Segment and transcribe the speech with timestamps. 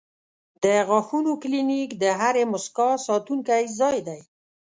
[0.63, 4.19] د غاښونو کلینک د هرې موسکا ساتونکی ځای دی.